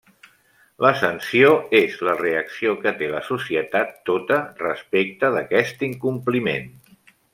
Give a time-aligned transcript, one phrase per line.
[0.83, 6.71] La sanció és la reacció que té la societat tota respecte d'aquest incompliment.